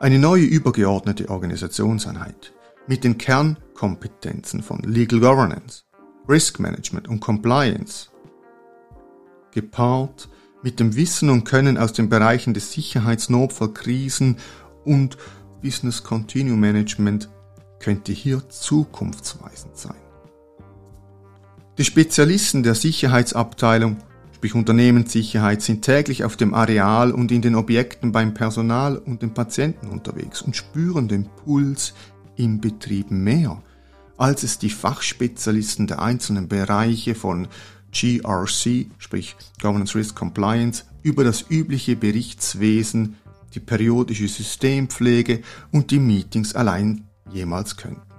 Eine 0.02 0.18
neue 0.18 0.42
übergeordnete 0.42 1.28
Organisationseinheit 1.30 2.52
mit 2.88 3.04
den 3.04 3.18
Kernkompetenzen 3.18 4.60
von 4.60 4.80
Legal 4.80 5.20
Governance, 5.20 5.84
Risk 6.28 6.58
Management 6.58 7.06
und 7.06 7.20
Compliance, 7.20 8.08
gepaart 9.52 10.28
mit 10.64 10.80
dem 10.80 10.96
Wissen 10.96 11.30
und 11.30 11.44
Können 11.44 11.78
aus 11.78 11.92
den 11.92 12.08
Bereichen 12.08 12.52
des 12.52 12.72
Sicherheitsnotfallkrisen 12.72 14.38
und 14.84 15.18
Business 15.62 16.02
Continuum 16.02 16.58
Management 16.58 17.28
könnte 17.78 18.10
hier 18.10 18.48
zukunftsweisend 18.48 19.76
sein. 19.76 20.02
Die 21.78 21.84
Spezialisten 21.84 22.64
der 22.64 22.74
Sicherheitsabteilung 22.74 23.98
sprich 24.42 24.56
Unternehmenssicherheit, 24.56 25.62
sind 25.62 25.82
täglich 25.82 26.24
auf 26.24 26.36
dem 26.36 26.52
Areal 26.52 27.12
und 27.12 27.30
in 27.30 27.42
den 27.42 27.54
Objekten 27.54 28.10
beim 28.10 28.34
Personal 28.34 28.96
und 28.96 29.22
den 29.22 29.34
Patienten 29.34 29.86
unterwegs 29.86 30.42
und 30.42 30.56
spüren 30.56 31.06
den 31.06 31.26
Puls 31.26 31.94
im 32.34 32.60
Betrieb 32.60 33.12
mehr, 33.12 33.62
als 34.18 34.42
es 34.42 34.58
die 34.58 34.70
Fachspezialisten 34.70 35.86
der 35.86 36.02
einzelnen 36.02 36.48
Bereiche 36.48 37.14
von 37.14 37.46
GRC, 37.92 38.86
sprich 38.98 39.36
Governance 39.60 39.96
Risk 39.96 40.16
Compliance, 40.16 40.86
über 41.04 41.22
das 41.22 41.44
übliche 41.48 41.94
Berichtswesen, 41.94 43.18
die 43.54 43.60
periodische 43.60 44.26
Systempflege 44.26 45.42
und 45.70 45.92
die 45.92 46.00
Meetings 46.00 46.56
allein 46.56 47.06
jemals 47.30 47.76
könnten. 47.76 48.11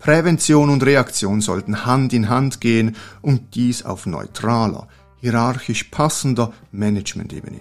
Prävention 0.00 0.70
und 0.70 0.82
Reaktion 0.82 1.42
sollten 1.42 1.84
Hand 1.84 2.14
in 2.14 2.30
Hand 2.30 2.62
gehen 2.62 2.96
und 3.20 3.54
dies 3.54 3.84
auf 3.84 4.06
neutraler, 4.06 4.88
hierarchisch 5.20 5.84
passender 5.84 6.54
Managementebene. 6.72 7.60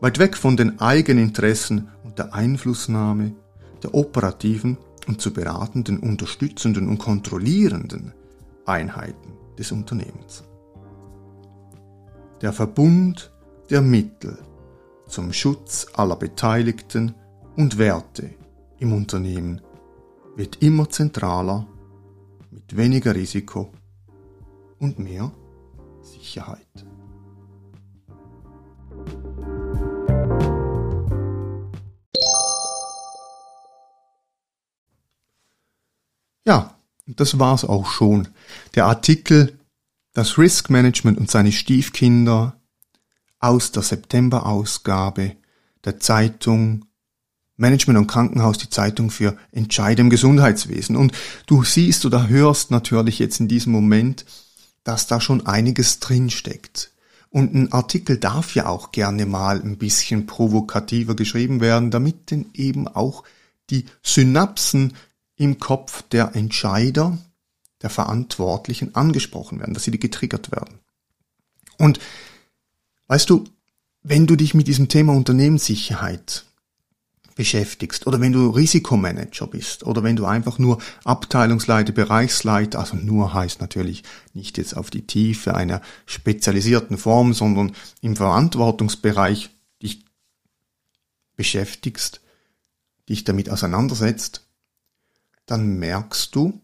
Weit 0.00 0.18
weg 0.18 0.36
von 0.36 0.56
den 0.56 0.80
Eigeninteressen 0.80 1.88
und 2.02 2.18
der 2.18 2.34
Einflussnahme 2.34 3.32
der 3.84 3.94
operativen 3.94 4.76
und 5.06 5.20
zu 5.20 5.32
beratenden, 5.32 6.00
unterstützenden 6.00 6.88
und 6.88 6.98
kontrollierenden 6.98 8.12
Einheiten 8.66 9.32
des 9.56 9.70
Unternehmens. 9.70 10.42
Der 12.42 12.52
Verbund 12.52 13.30
der 13.70 13.82
Mittel 13.82 14.36
zum 15.06 15.32
Schutz 15.32 15.86
aller 15.94 16.16
Beteiligten 16.16 17.14
und 17.56 17.78
Werte 17.78 18.30
im 18.80 18.92
Unternehmen 18.92 19.60
wird 20.38 20.62
immer 20.62 20.88
zentraler 20.88 21.66
mit 22.52 22.76
weniger 22.76 23.12
Risiko 23.12 23.72
und 24.78 25.00
mehr 25.00 25.32
Sicherheit. 26.00 26.86
Ja, 36.46 36.78
das 37.08 37.40
war's 37.40 37.64
auch 37.64 37.90
schon. 37.90 38.28
Der 38.76 38.86
Artikel 38.86 39.58
Das 40.12 40.38
Risk 40.38 40.70
Management 40.70 41.18
und 41.18 41.28
seine 41.30 41.50
Stiefkinder 41.50 42.60
aus 43.40 43.72
der 43.72 43.82
September-Ausgabe 43.82 45.36
der 45.84 45.98
Zeitung 45.98 46.87
Management 47.58 47.98
und 47.98 48.06
Krankenhaus, 48.06 48.56
die 48.56 48.70
Zeitung 48.70 49.10
für 49.10 49.36
Entscheide 49.52 50.00
im 50.00 50.10
Gesundheitswesen. 50.10 50.96
Und 50.96 51.12
du 51.46 51.64
siehst 51.64 52.06
oder 52.06 52.28
hörst 52.28 52.70
natürlich 52.70 53.18
jetzt 53.18 53.40
in 53.40 53.48
diesem 53.48 53.72
Moment, 53.72 54.24
dass 54.84 55.06
da 55.06 55.20
schon 55.20 55.46
einiges 55.46 56.00
drinsteckt. 56.00 56.92
Und 57.30 57.54
ein 57.54 57.72
Artikel 57.72 58.16
darf 58.16 58.54
ja 58.54 58.66
auch 58.66 58.92
gerne 58.92 59.26
mal 59.26 59.60
ein 59.60 59.76
bisschen 59.76 60.24
provokativer 60.24 61.14
geschrieben 61.14 61.60
werden, 61.60 61.90
damit 61.90 62.30
denn 62.30 62.46
eben 62.54 62.88
auch 62.88 63.24
die 63.70 63.84
Synapsen 64.02 64.94
im 65.36 65.58
Kopf 65.58 66.02
der 66.10 66.34
Entscheider, 66.34 67.18
der 67.82 67.90
Verantwortlichen 67.90 68.94
angesprochen 68.94 69.58
werden, 69.60 69.74
dass 69.74 69.84
sie 69.84 69.90
getriggert 69.90 70.52
werden. 70.52 70.78
Und 71.76 71.98
weißt 73.08 73.28
du, 73.28 73.44
wenn 74.02 74.26
du 74.26 74.36
dich 74.36 74.54
mit 74.54 74.68
diesem 74.68 74.88
Thema 74.88 75.12
Unternehmenssicherheit 75.12 76.44
beschäftigst 77.38 78.04
oder 78.08 78.20
wenn 78.20 78.32
du 78.32 78.50
Risikomanager 78.50 79.46
bist 79.46 79.84
oder 79.84 80.02
wenn 80.02 80.16
du 80.16 80.26
einfach 80.26 80.58
nur 80.58 80.78
Abteilungsleiter, 81.04 81.92
Bereichsleiter, 81.92 82.80
also 82.80 82.96
nur 82.96 83.32
heißt 83.32 83.60
natürlich 83.60 84.02
nicht 84.34 84.58
jetzt 84.58 84.76
auf 84.76 84.90
die 84.90 85.06
Tiefe 85.06 85.54
einer 85.54 85.80
spezialisierten 86.04 86.98
Form, 86.98 87.34
sondern 87.34 87.76
im 88.00 88.16
Verantwortungsbereich 88.16 89.50
dich 89.80 90.04
beschäftigst, 91.36 92.20
dich 93.08 93.22
damit 93.22 93.50
auseinandersetzt, 93.50 94.44
dann 95.46 95.78
merkst 95.78 96.34
du, 96.34 96.60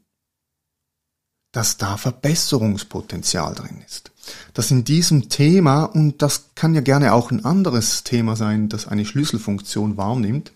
dass 1.53 1.77
da 1.77 1.97
Verbesserungspotenzial 1.97 3.55
drin 3.55 3.81
ist. 3.87 4.11
Dass 4.55 4.73
in 4.73 4.83
diesem 4.83 5.29
Thema, 5.29 5.85
und 5.85 6.21
das 6.21 6.47
kann 6.57 6.75
ja 6.75 6.81
gerne 6.81 7.13
auch 7.13 7.31
ein 7.31 7.45
anderes 7.45 8.03
Thema 8.03 8.35
sein, 8.35 8.69
das 8.69 8.89
eine 8.89 9.05
Schlüsselfunktion 9.05 9.97
wahrnimmt, 9.97 10.51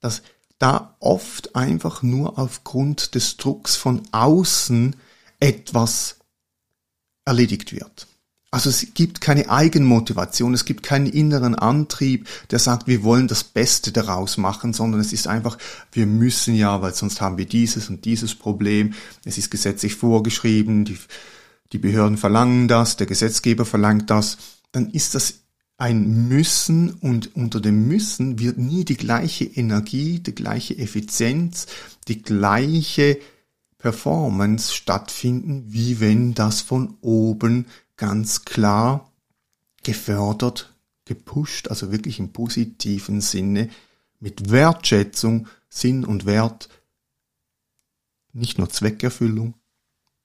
dass 0.00 0.22
da 0.58 0.96
oft 1.00 1.54
einfach 1.54 2.02
nur 2.02 2.38
aufgrund 2.38 3.14
des 3.14 3.36
Drucks 3.36 3.76
von 3.76 4.02
außen 4.12 4.96
etwas 5.38 6.16
erledigt 7.24 7.72
wird. 7.72 8.06
Also 8.50 8.70
es 8.70 8.94
gibt 8.94 9.20
keine 9.20 9.50
Eigenmotivation, 9.50 10.54
es 10.54 10.64
gibt 10.64 10.82
keinen 10.82 11.06
inneren 11.06 11.54
Antrieb, 11.54 12.26
der 12.50 12.58
sagt, 12.58 12.86
wir 12.86 13.02
wollen 13.02 13.28
das 13.28 13.44
Beste 13.44 13.92
daraus 13.92 14.38
machen, 14.38 14.72
sondern 14.72 15.00
es 15.00 15.12
ist 15.12 15.26
einfach, 15.26 15.58
wir 15.92 16.06
müssen 16.06 16.54
ja, 16.54 16.80
weil 16.80 16.94
sonst 16.94 17.20
haben 17.20 17.36
wir 17.36 17.44
dieses 17.44 17.90
und 17.90 18.04
dieses 18.04 18.34
Problem, 18.34 18.94
es 19.24 19.36
ist 19.36 19.50
gesetzlich 19.50 19.96
vorgeschrieben, 19.96 20.84
die, 20.84 20.96
die 21.72 21.78
Behörden 21.78 22.16
verlangen 22.16 22.68
das, 22.68 22.96
der 22.96 23.06
Gesetzgeber 23.06 23.66
verlangt 23.66 24.08
das, 24.08 24.38
dann 24.72 24.90
ist 24.90 25.14
das 25.14 25.40
ein 25.78 26.28
Müssen 26.28 26.90
und 26.94 27.36
unter 27.36 27.60
dem 27.60 27.86
Müssen 27.86 28.38
wird 28.38 28.56
nie 28.56 28.84
die 28.84 28.96
gleiche 28.96 29.44
Energie, 29.44 30.20
die 30.20 30.34
gleiche 30.34 30.76
Effizienz, 30.78 31.66
die 32.08 32.22
gleiche 32.22 33.18
Performance 33.78 34.74
stattfinden, 34.74 35.64
wie 35.68 36.00
wenn 36.00 36.34
das 36.34 36.62
von 36.62 36.96
oben 37.02 37.66
ganz 37.96 38.44
klar 38.44 39.12
gefördert, 39.82 40.74
gepusht, 41.04 41.68
also 41.68 41.92
wirklich 41.92 42.18
im 42.18 42.32
positiven 42.32 43.20
Sinne, 43.20 43.68
mit 44.18 44.50
Wertschätzung, 44.50 45.46
Sinn 45.68 46.04
und 46.04 46.24
Wert, 46.24 46.70
nicht 48.32 48.58
nur 48.58 48.70
Zweckerfüllung, 48.70 49.54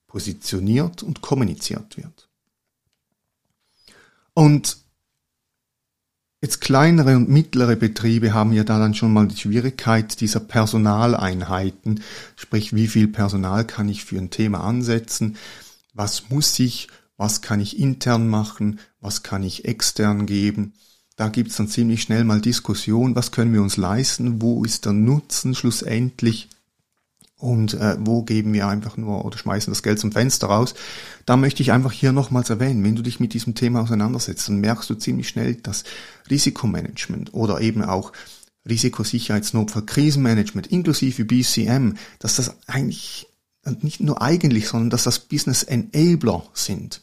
positioniert 0.08 1.04
und 1.04 1.22
kommuniziert 1.22 1.98
wird. 1.98 2.30
Und 4.34 4.81
Jetzt 6.44 6.60
kleinere 6.60 7.16
und 7.18 7.30
mittlere 7.30 7.76
Betriebe 7.76 8.34
haben 8.34 8.52
ja 8.52 8.64
da 8.64 8.80
dann 8.80 8.96
schon 8.96 9.14
mal 9.14 9.28
die 9.28 9.38
Schwierigkeit 9.38 10.20
dieser 10.22 10.40
Personaleinheiten, 10.40 12.02
sprich 12.36 12.74
wie 12.74 12.88
viel 12.88 13.08
Personal 13.08 13.64
kann 13.64 13.88
ich 13.88 14.04
für 14.06 14.18
ein 14.18 14.32
Thema 14.32 14.62
ansetzen, 14.62 15.38
was 15.94 16.30
muss 16.30 16.58
ich? 16.60 16.88
Was 17.16 17.42
kann 17.44 17.60
ich 17.60 17.78
intern 17.78 18.28
machen, 18.28 18.80
was 19.00 19.22
kann 19.22 19.44
ich 19.44 19.66
extern 19.66 20.26
geben. 20.26 20.74
Da 21.16 21.30
gibt's 21.30 21.58
dann 21.58 21.68
ziemlich 21.68 22.02
schnell 22.02 22.24
mal 22.24 22.42
Diskussion, 22.42 23.14
was 23.14 23.32
können 23.32 23.54
wir 23.54 23.62
uns 23.62 23.78
leisten, 23.78 24.42
wo 24.42 24.64
ist 24.66 24.86
der 24.86 24.94
Nutzen 24.94 25.54
schlussendlich 25.54 26.50
und 27.42 27.74
äh, 27.74 27.98
wo 28.00 28.24
geben 28.24 28.54
wir 28.54 28.68
einfach 28.68 28.98
nur 28.98 29.26
oder 29.26 29.38
schmeißen 29.38 29.72
das 29.72 29.84
Geld 29.84 30.00
zum 30.00 30.12
Fenster 30.12 30.48
raus. 30.48 30.74
Da 31.26 31.38
möchte 31.38 31.64
ich 31.64 31.72
einfach 31.72 31.92
hier 31.92 32.12
nochmals 32.12 32.50
erwähnen, 32.50 32.84
wenn 32.84 32.96
du 32.96 33.02
dich 33.02 33.20
mit 33.20 33.34
diesem 33.34 33.56
Thema 33.56 33.82
auseinandersetzt, 33.82 34.48
dann 34.48 34.60
merkst 34.60 34.90
du 34.90 34.96
ziemlich 34.96 35.30
schnell, 35.30 35.56
dass 35.56 35.84
Risikomanagement 36.30 37.34
oder 37.34 37.62
eben 37.62 37.84
auch 37.84 38.14
Risikosicherheitsnotfall, 38.68 39.86
Krisenmanagement 39.86 40.68
inklusive 40.68 41.26
BCM, 41.26 41.94
dass 42.20 42.36
das 42.36 42.56
eigentlich 42.68 43.28
nicht 43.82 44.00
nur 44.00 44.22
eigentlich, 44.22 44.68
sondern 44.68 44.90
dass 44.90 45.04
das 45.04 45.20
Business 45.20 45.64
Enabler 45.64 46.44
sind 46.54 47.02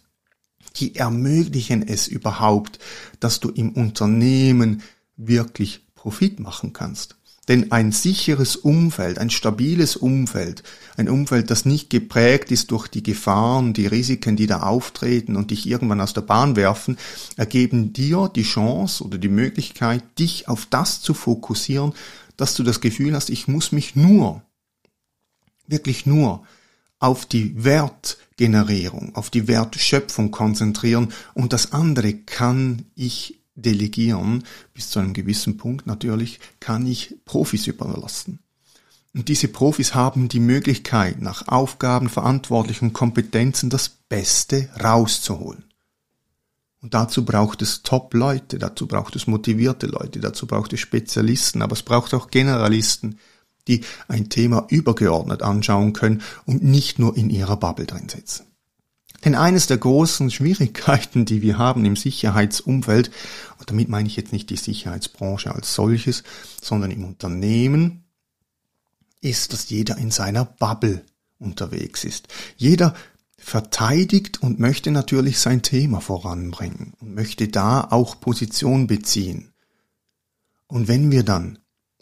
die 0.77 0.97
ermöglichen 0.97 1.87
es 1.87 2.09
überhaupt, 2.09 2.79
dass 3.21 3.41
du 3.41 3.51
im 3.51 3.73
Unternehmen 3.73 4.83
wirklich 5.17 5.85
Profit 5.95 6.41
machen 6.41 6.73
kannst. 6.73 7.17
Denn 7.49 7.73
ein 7.73 7.93
sicheres 7.93 8.57
Umfeld, 8.57 9.19
ein 9.19 9.31
stabiles 9.31 9.97
Umfeld, 9.97 10.63
ein 10.97 11.09
Umfeld, 11.09 11.51
das 11.51 11.65
nicht 11.65 11.89
geprägt 11.89 12.53
ist 12.53 12.71
durch 12.71 12.89
die 12.89 13.03
Gefahren, 13.03 13.73
die 13.73 13.87
Risiken, 13.87 14.37
die 14.37 14.47
da 14.47 14.61
auftreten 14.61 15.35
und 15.35 15.51
dich 15.51 15.67
irgendwann 15.67 16.03
aus 16.03 16.13
der 16.13 16.21
Bahn 16.21 16.57
werfen, 16.57 16.99
ergeben 17.37 17.95
dir 17.95 18.31
die 18.35 18.43
Chance 18.43 19.03
oder 19.03 19.17
die 19.17 19.31
Möglichkeit, 19.31 20.03
dich 20.19 20.47
auf 20.47 20.67
das 20.67 21.01
zu 21.01 21.15
fokussieren, 21.15 21.95
dass 22.37 22.55
du 22.55 22.63
das 22.63 22.81
Gefühl 22.81 23.15
hast, 23.15 23.31
ich 23.31 23.49
muss 23.49 23.73
mich 23.73 23.97
nur, 23.97 24.43
wirklich 25.67 26.05
nur 26.07 26.45
auf 26.99 27.27
die 27.27 27.65
Wertgenerierung, 27.65 29.15
auf 29.15 29.31
die 29.31 29.49
Wertschöpfung 29.49 30.31
konzentrieren 30.31 31.13
und 31.35 31.53
das 31.53 31.73
andere 31.73 32.13
kann 32.13 32.85
ich 32.95 33.41
delegieren, 33.63 34.45
bis 34.75 34.91
zu 34.91 34.99
einem 34.99 35.13
gewissen 35.13 35.57
Punkt 35.57 35.87
natürlich, 35.87 36.41
kann 36.61 36.87
ich 36.87 37.17
Profis 37.25 37.67
überlassen. 37.67 38.41
Und 39.15 39.29
diese 39.29 39.49
Profis 39.49 39.95
haben 39.95 40.29
die 40.29 40.41
Möglichkeit, 40.41 41.21
nach 41.21 41.49
Aufgaben, 41.49 42.09
Verantwortlichen 42.09 42.93
Kompetenzen 42.93 43.71
das 43.71 43.89
Beste 43.89 44.69
rauszuholen. 44.83 45.65
Und 46.81 46.95
dazu 46.95 47.25
braucht 47.25 47.61
es 47.63 47.83
Top-Leute, 47.83 48.59
dazu 48.59 48.87
braucht 48.87 49.17
es 49.17 49.27
motivierte 49.27 49.87
Leute, 49.87 50.21
dazu 50.21 50.47
braucht 50.47 50.73
es 50.73 50.81
Spezialisten, 50.81 51.63
aber 51.63 51.73
es 51.73 51.83
braucht 51.83 52.15
auch 52.15 52.31
Generalisten, 52.31 53.19
die 53.67 53.85
ein 54.07 54.29
Thema 54.29 54.67
übergeordnet 54.69 55.43
anschauen 55.43 55.93
können 55.93 56.23
und 56.47 56.63
nicht 56.63 56.99
nur 56.99 57.17
in 57.17 57.31
ihrer 57.31 57.57
Bubble 57.57 57.87
drin 57.87 58.09
sitzen. 58.09 58.48
Denn 59.25 59.35
eines 59.35 59.67
der 59.67 59.79
großen 59.79 60.31
Schwierigkeiten, 60.31 61.25
die 61.25 61.43
wir 61.43 61.59
haben 61.59 61.85
im 61.85 61.97
Sicherheitsumfeld, 61.97 63.11
und 63.59 63.71
damit 63.71 63.89
meine 63.89 64.09
ich 64.09 64.17
jetzt 64.17 64.33
nicht 64.33 64.51
die 64.51 64.57
Sicherheitsbranche 64.57 65.55
als 65.55 65.75
solches, 65.75 66.23
sondern 66.63 66.91
im 66.91 67.05
Unternehmen, 67.05 68.05
ist, 69.21 69.53
dass 69.53 69.69
jeder 69.71 69.99
in 69.99 70.11
seiner 70.11 70.45
Bubble 70.45 71.05
unterwegs 71.39 72.05
ist. 72.05 72.29
Jeder 72.57 72.95
verteidigt 73.37 74.43
und 74.43 74.59
möchte 74.61 74.91
natürlich 74.91 75.39
sein 75.39 75.63
Thema 75.63 76.01
voranbringen 76.01 76.95
und 77.01 77.15
möchte 77.15 77.49
da 77.49 77.81
auch 77.91 78.21
Position 78.21 78.87
beziehen. 78.87 79.53
Und 80.67 80.87
wenn 80.87 81.11
wir 81.11 81.23
dann 81.23 81.59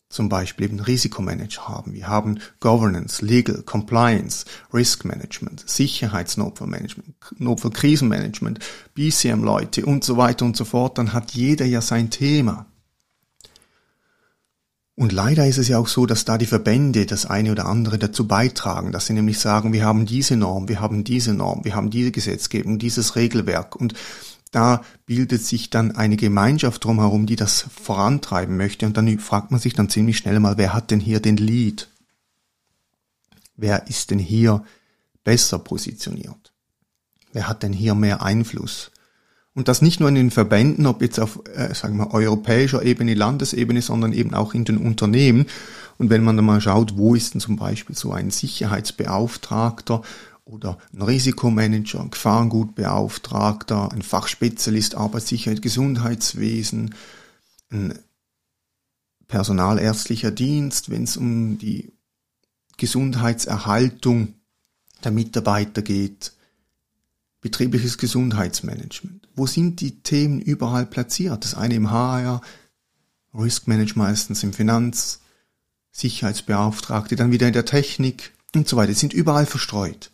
zum 0.08 0.28
Beispiel 0.28 0.66
eben 0.66 0.80
Risikomanager 0.80 1.68
haben. 1.68 1.92
Wir 1.92 2.06
haben 2.08 2.38
Governance, 2.60 3.24
Legal, 3.24 3.62
Compliance, 3.62 4.44
Risk 4.72 5.04
Management, 5.04 5.68
Sicherheitsnotfallmanagement, 5.68 7.14
Notfallkrisenmanagement, 7.38 8.60
BCM-Leute 8.94 9.84
und 9.84 10.04
so 10.04 10.16
weiter 10.16 10.44
und 10.44 10.56
so 10.56 10.64
fort. 10.64 10.98
Dann 10.98 11.12
hat 11.12 11.32
jeder 11.32 11.66
ja 11.66 11.80
sein 11.80 12.10
Thema. 12.10 12.66
Und 14.98 15.12
leider 15.12 15.46
ist 15.46 15.58
es 15.58 15.68
ja 15.68 15.78
auch 15.78 15.88
so, 15.88 16.06
dass 16.06 16.24
da 16.24 16.38
die 16.38 16.46
Verbände 16.46 17.04
das 17.04 17.26
eine 17.26 17.52
oder 17.52 17.66
andere 17.66 17.98
dazu 17.98 18.26
beitragen, 18.26 18.92
dass 18.92 19.06
sie 19.06 19.12
nämlich 19.12 19.38
sagen, 19.38 19.74
wir 19.74 19.84
haben 19.84 20.06
diese 20.06 20.36
Norm, 20.36 20.68
wir 20.68 20.80
haben 20.80 21.04
diese 21.04 21.34
Norm, 21.34 21.64
wir 21.64 21.74
haben 21.74 21.90
diese 21.90 22.12
Gesetzgebung, 22.12 22.78
dieses 22.78 23.14
Regelwerk 23.14 23.76
und 23.76 23.92
da 24.56 24.82
bildet 25.04 25.44
sich 25.44 25.68
dann 25.68 25.96
eine 25.96 26.16
Gemeinschaft 26.16 26.82
drumherum, 26.82 27.26
die 27.26 27.36
das 27.36 27.66
vorantreiben 27.70 28.56
möchte 28.56 28.86
und 28.86 28.96
dann 28.96 29.18
fragt 29.18 29.50
man 29.50 29.60
sich 29.60 29.74
dann 29.74 29.90
ziemlich 29.90 30.16
schnell 30.16 30.40
mal, 30.40 30.56
wer 30.56 30.72
hat 30.72 30.90
denn 30.90 30.98
hier 30.98 31.20
den 31.20 31.36
Lead? 31.36 31.90
Wer 33.54 33.86
ist 33.88 34.10
denn 34.10 34.18
hier 34.18 34.64
besser 35.24 35.58
positioniert? 35.58 36.54
Wer 37.34 37.48
hat 37.48 37.62
denn 37.62 37.74
hier 37.74 37.94
mehr 37.94 38.22
Einfluss? 38.22 38.92
Und 39.52 39.68
das 39.68 39.82
nicht 39.82 40.00
nur 40.00 40.08
in 40.08 40.14
den 40.14 40.30
Verbänden, 40.30 40.86
ob 40.86 41.02
jetzt 41.02 41.20
auf, 41.20 41.40
äh, 41.54 41.74
sagen 41.74 41.98
wir, 41.98 42.14
europäischer 42.14 42.82
Ebene, 42.82 43.12
Landesebene, 43.12 43.82
sondern 43.82 44.14
eben 44.14 44.32
auch 44.32 44.54
in 44.54 44.64
den 44.64 44.78
Unternehmen. 44.78 45.46
Und 45.98 46.08
wenn 46.08 46.24
man 46.24 46.36
dann 46.36 46.46
mal 46.46 46.62
schaut, 46.62 46.96
wo 46.96 47.14
ist 47.14 47.34
denn 47.34 47.42
zum 47.42 47.56
Beispiel 47.56 47.94
so 47.94 48.12
ein 48.12 48.30
Sicherheitsbeauftragter 48.30 50.00
oder 50.46 50.78
ein 50.94 51.02
Risikomanager, 51.02 52.00
ein 52.00 52.10
Gefahrengutbeauftragter, 52.10 53.92
ein 53.92 54.02
Fachspezialist 54.02 54.94
Arbeitssicherheit, 54.94 55.60
Gesundheitswesen, 55.60 56.94
ein 57.70 57.98
personalärztlicher 59.26 60.30
Dienst, 60.30 60.88
wenn 60.88 61.02
es 61.02 61.16
um 61.16 61.58
die 61.58 61.92
Gesundheitserhaltung 62.76 64.34
der 65.02 65.10
Mitarbeiter 65.10 65.82
geht, 65.82 66.32
betriebliches 67.40 67.98
Gesundheitsmanagement. 67.98 69.28
Wo 69.34 69.46
sind 69.46 69.80
die 69.80 70.00
Themen 70.00 70.40
überall 70.40 70.86
platziert? 70.86 71.44
Das 71.44 71.54
eine 71.54 71.74
im 71.74 71.90
HR, 71.90 72.40
Risk 73.34 73.66
Management 73.66 73.96
meistens 74.08 74.42
im 74.44 74.52
Finanz, 74.52 75.20
Sicherheitsbeauftragte, 75.90 77.16
dann 77.16 77.32
wieder 77.32 77.48
in 77.48 77.52
der 77.52 77.64
Technik 77.64 78.32
und 78.54 78.68
so 78.68 78.76
weiter. 78.76 78.92
Die 78.92 78.98
sind 78.98 79.12
überall 79.12 79.46
verstreut. 79.46 80.10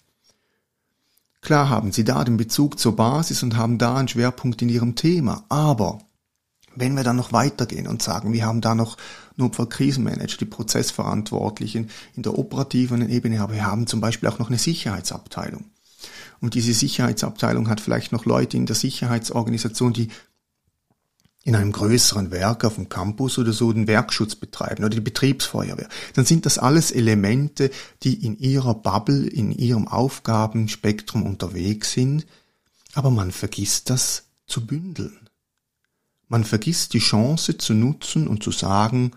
Klar 1.43 1.69
haben 1.69 1.91
sie 1.91 2.05
da 2.05 2.23
den 2.25 2.37
Bezug 2.37 2.79
zur 2.79 2.95
Basis 2.95 3.43
und 3.43 3.57
haben 3.57 3.77
da 3.77 3.97
einen 3.97 4.09
Schwerpunkt 4.09 4.63
in 4.63 4.69
ihrem 4.69 4.95
Thema, 4.95 5.45
aber 5.49 5.99
wenn 6.77 6.95
wir 6.95 7.03
dann 7.03 7.17
noch 7.17 7.33
weitergehen 7.33 7.87
und 7.89 8.01
sagen, 8.01 8.33
wir 8.33 8.47
haben 8.47 8.61
da 8.61 8.75
noch 8.75 8.97
Notfallkrisenmanager, 9.37 10.39
die 10.39 10.45
Prozessverantwortlichen 10.47 11.91
in 12.15 12.23
der 12.23 12.39
operativen 12.39 13.07
Ebene, 13.11 13.41
aber 13.41 13.55
wir 13.55 13.67
haben 13.67 13.87
zum 13.87 14.01
Beispiel 14.01 14.29
auch 14.29 14.39
noch 14.39 14.49
eine 14.49 14.59
Sicherheitsabteilung. 14.59 15.65
Und 16.41 16.55
diese 16.55 16.73
Sicherheitsabteilung 16.73 17.69
hat 17.69 17.81
vielleicht 17.81 18.13
noch 18.13 18.25
Leute 18.25 18.57
in 18.57 18.67
der 18.67 18.77
Sicherheitsorganisation, 18.77 19.93
die 19.93 20.09
in 21.45 21.57
einem 21.57 21.73
größeren 21.73 22.31
Werk 22.31 22.65
auf 22.65 22.77
dem 22.77 22.89
Campus 22.89 23.39
oder 23.39 23.53
so 23.53 23.73
den 23.73 23.89
Werkschutz 23.89 24.37
betreiben 24.37 24.85
oder 24.85 24.95
die 24.95 25.01
Betriebsfeuerwehr, 25.01 25.89
dann 26.15 26.25
sind 26.25 26.47
das 26.47 26.59
alles 26.59 26.93
Elemente, 26.93 27.71
die 28.03 28.25
in 28.25 28.39
ihrer 28.39 28.75
Bubble, 28.75 29.27
in 29.27 29.51
ihrem 29.51 29.89
Aufgabenspektrum 29.89 31.25
unterwegs 31.25 31.93
sind, 31.93 32.27
aber 32.95 33.11
man 33.11 33.33
vergisst 33.33 33.91
das 33.91 34.25
zu 34.47 34.65
bündeln. 34.65 35.19
Man 36.29 36.45
vergisst 36.45 36.95
die 36.95 37.01
Chance 37.01 37.59
zu 37.59 37.75
nutzen 37.75 38.29
und 38.29 38.43
zu 38.43 38.53
sagen, 38.53 39.13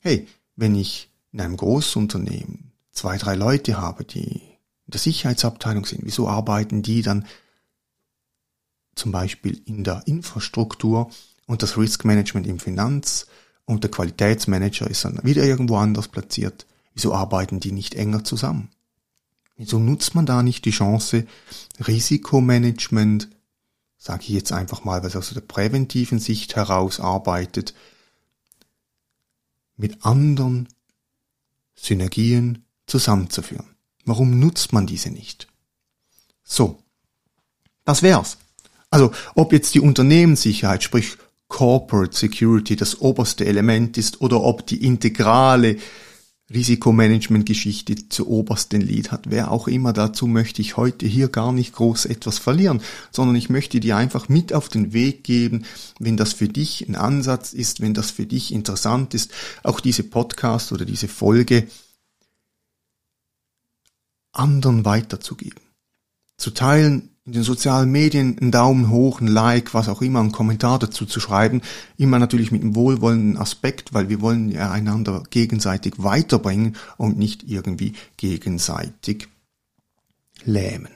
hey, 0.00 0.26
wenn 0.56 0.74
ich 0.74 1.10
in 1.32 1.40
einem 1.40 1.56
Großunternehmen 1.56 2.72
zwei, 2.92 3.18
drei 3.18 3.34
Leute 3.34 3.78
habe, 3.78 4.04
die 4.04 4.40
in 4.86 4.92
der 4.92 5.00
Sicherheitsabteilung 5.00 5.84
sind, 5.84 6.00
wieso 6.04 6.28
arbeiten 6.28 6.82
die 6.82 7.02
dann 7.02 7.26
zum 8.94 9.12
Beispiel 9.12 9.60
in 9.64 9.84
der 9.84 10.02
Infrastruktur 10.06 11.10
und 11.50 11.64
das 11.64 11.76
Risk 11.76 12.04
Management 12.04 12.46
im 12.46 12.60
Finanz 12.60 13.26
und 13.64 13.82
der 13.82 13.90
Qualitätsmanager 13.90 14.88
ist 14.88 15.04
dann 15.04 15.18
wieder 15.24 15.42
irgendwo 15.42 15.78
anders 15.78 16.06
platziert. 16.06 16.64
Wieso 16.94 17.12
arbeiten 17.12 17.58
die 17.58 17.72
nicht 17.72 17.96
enger 17.96 18.22
zusammen? 18.22 18.70
Wieso 19.56 19.80
nutzt 19.80 20.14
man 20.14 20.26
da 20.26 20.44
nicht 20.44 20.64
die 20.64 20.70
Chance, 20.70 21.26
Risikomanagement, 21.84 23.28
sage 23.98 24.22
ich 24.22 24.28
jetzt 24.28 24.52
einfach 24.52 24.84
mal, 24.84 25.02
was 25.02 25.16
aus 25.16 25.30
der 25.30 25.40
präventiven 25.40 26.20
Sicht 26.20 26.54
heraus 26.54 27.00
arbeitet, 27.00 27.74
mit 29.76 30.04
anderen 30.04 30.68
Synergien 31.74 32.64
zusammenzuführen? 32.86 33.66
Warum 34.04 34.38
nutzt 34.38 34.72
man 34.72 34.86
diese 34.86 35.10
nicht? 35.10 35.48
So, 36.44 36.80
das 37.84 38.04
wär's. 38.04 38.38
Also, 38.88 39.10
ob 39.34 39.52
jetzt 39.52 39.74
die 39.74 39.80
Unternehmenssicherheit, 39.80 40.84
sprich 40.84 41.16
Corporate 41.50 42.16
Security 42.16 42.76
das 42.76 43.02
oberste 43.02 43.44
Element 43.44 43.98
ist 43.98 44.22
oder 44.22 44.42
ob 44.42 44.66
die 44.66 44.82
integrale 44.82 45.76
Risikomanagement-Geschichte 46.52 48.08
zu 48.08 48.28
obersten 48.28 48.80
Lied 48.80 49.12
hat. 49.12 49.26
Wer 49.28 49.50
auch 49.50 49.68
immer 49.68 49.92
dazu 49.92 50.26
möchte 50.26 50.62
ich 50.62 50.76
heute 50.76 51.06
hier 51.06 51.28
gar 51.28 51.52
nicht 51.52 51.74
groß 51.74 52.06
etwas 52.06 52.38
verlieren, 52.38 52.80
sondern 53.12 53.36
ich 53.36 53.50
möchte 53.50 53.78
dir 53.78 53.96
einfach 53.96 54.28
mit 54.28 54.52
auf 54.52 54.68
den 54.68 54.92
Weg 54.92 55.22
geben, 55.22 55.64
wenn 55.98 56.16
das 56.16 56.32
für 56.32 56.48
dich 56.48 56.88
ein 56.88 56.96
Ansatz 56.96 57.52
ist, 57.52 57.80
wenn 57.80 57.94
das 57.94 58.10
für 58.10 58.26
dich 58.26 58.52
interessant 58.52 59.14
ist, 59.14 59.30
auch 59.62 59.80
diese 59.80 60.02
Podcast 60.02 60.72
oder 60.72 60.84
diese 60.84 61.08
Folge 61.08 61.68
anderen 64.32 64.84
weiterzugeben. 64.84 65.60
Zu 66.36 66.50
teilen, 66.52 67.09
in 67.30 67.34
den 67.34 67.42
sozialen 67.44 67.92
Medien 67.92 68.36
einen 68.40 68.50
Daumen 68.50 68.90
hoch, 68.90 69.20
ein 69.20 69.28
Like, 69.28 69.72
was 69.72 69.88
auch 69.88 70.02
immer, 70.02 70.18
einen 70.18 70.32
Kommentar 70.32 70.80
dazu 70.80 71.06
zu 71.06 71.20
schreiben. 71.20 71.62
Immer 71.96 72.18
natürlich 72.18 72.50
mit 72.50 72.60
einem 72.60 72.74
wohlwollenden 72.74 73.36
Aspekt, 73.36 73.94
weil 73.94 74.08
wir 74.08 74.20
wollen 74.20 74.50
ja 74.50 74.72
einander 74.72 75.22
gegenseitig 75.30 75.94
weiterbringen 75.98 76.74
und 76.96 77.18
nicht 77.18 77.44
irgendwie 77.44 77.92
gegenseitig 78.16 79.28
lähmen. 80.44 80.88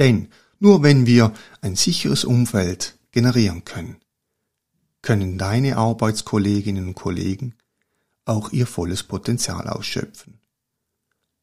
Denn 0.00 0.26
nur 0.58 0.82
wenn 0.82 1.06
wir 1.06 1.32
ein 1.60 1.76
sicheres 1.76 2.24
Umfeld 2.24 2.98
generieren 3.12 3.64
können, 3.64 3.98
können 5.02 5.38
deine 5.38 5.76
Arbeitskolleginnen 5.76 6.88
und 6.88 6.94
Kollegen 6.94 7.54
auch 8.24 8.50
ihr 8.50 8.66
volles 8.66 9.04
Potenzial 9.04 9.68
ausschöpfen. 9.68 10.40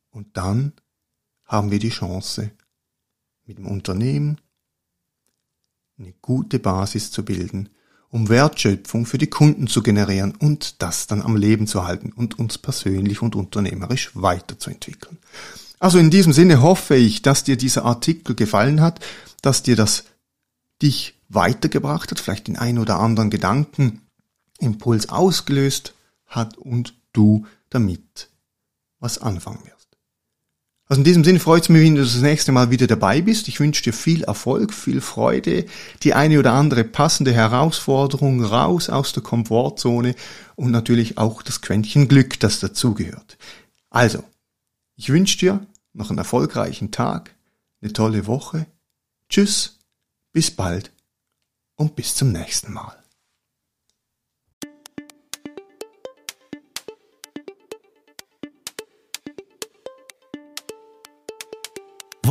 Und 0.09 0.35
dann 0.35 0.73
haben 1.45 1.71
wir 1.71 1.79
die 1.79 1.91
Chance, 1.91 2.51
mit 3.45 3.57
dem 3.57 3.67
Unternehmen 3.67 4.39
eine 5.97 6.13
gute 6.21 6.59
Basis 6.59 7.11
zu 7.11 7.23
bilden, 7.23 7.69
um 8.09 8.27
Wertschöpfung 8.29 9.05
für 9.05 9.17
die 9.17 9.27
Kunden 9.27 9.67
zu 9.67 9.81
generieren 9.83 10.35
und 10.35 10.81
das 10.81 11.07
dann 11.07 11.21
am 11.21 11.35
Leben 11.35 11.67
zu 11.67 11.85
halten 11.85 12.11
und 12.11 12.37
uns 12.39 12.57
persönlich 12.57 13.21
und 13.21 13.35
unternehmerisch 13.35 14.11
weiterzuentwickeln. 14.13 15.17
Also 15.79 15.97
in 15.97 16.11
diesem 16.11 16.33
Sinne 16.33 16.61
hoffe 16.61 16.95
ich, 16.95 17.21
dass 17.21 17.43
dir 17.43 17.57
dieser 17.57 17.85
Artikel 17.85 18.35
gefallen 18.35 18.81
hat, 18.81 18.99
dass 19.41 19.63
dir 19.63 19.75
das 19.75 20.03
dich 20.81 21.15
weitergebracht 21.29 22.11
hat, 22.11 22.19
vielleicht 22.19 22.47
den 22.47 22.57
ein 22.57 22.77
oder 22.77 22.99
anderen 22.99 23.29
Gedankenimpuls 23.29 25.09
ausgelöst 25.09 25.95
hat 26.25 26.57
und 26.57 26.95
du 27.13 27.45
damit 27.69 28.29
was 28.99 29.17
anfangen 29.17 29.63
wirst. 29.65 29.80
Also 30.91 30.99
in 30.99 31.05
diesem 31.05 31.23
Sinne 31.23 31.39
freut 31.39 31.63
es 31.63 31.69
mich, 31.69 31.81
wenn 31.85 31.95
du 31.95 32.01
das 32.01 32.17
nächste 32.17 32.51
Mal 32.51 32.69
wieder 32.69 32.85
dabei 32.85 33.21
bist. 33.21 33.47
Ich 33.47 33.61
wünsche 33.61 33.81
dir 33.81 33.93
viel 33.93 34.25
Erfolg, 34.25 34.73
viel 34.73 34.99
Freude, 34.99 35.63
die 36.03 36.13
eine 36.13 36.37
oder 36.37 36.51
andere 36.51 36.83
passende 36.83 37.31
Herausforderung 37.31 38.43
raus 38.43 38.89
aus 38.89 39.13
der 39.13 39.23
Komfortzone 39.23 40.15
und 40.57 40.71
natürlich 40.71 41.17
auch 41.17 41.43
das 41.43 41.61
Quäntchen 41.61 42.09
Glück, 42.09 42.41
das 42.41 42.59
dazugehört. 42.59 43.37
Also, 43.89 44.21
ich 44.97 45.07
wünsche 45.07 45.37
dir 45.37 45.65
noch 45.93 46.09
einen 46.09 46.19
erfolgreichen 46.19 46.91
Tag, 46.91 47.33
eine 47.81 47.93
tolle 47.93 48.27
Woche. 48.27 48.65
Tschüss, 49.29 49.79
bis 50.33 50.51
bald 50.51 50.91
und 51.75 51.95
bis 51.95 52.15
zum 52.15 52.33
nächsten 52.33 52.73
Mal. 52.73 53.00